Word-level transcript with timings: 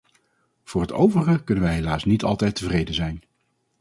Voor 0.63 0.81
het 0.81 0.91
overige 0.91 1.43
kunnen 1.43 1.63
wij 1.63 1.73
helaas 1.73 2.03
niet 2.05 2.23
altijd 2.23 2.55
tevreden 2.55 2.93
zijn. 2.95 3.23